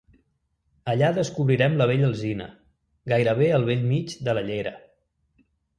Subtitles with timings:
[0.93, 2.49] Allà descobrirem la vella alzina,
[3.15, 4.79] gairebé al bell mig de la llera.